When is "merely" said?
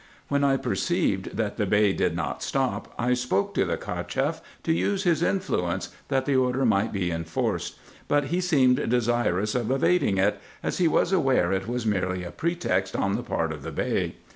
11.85-12.23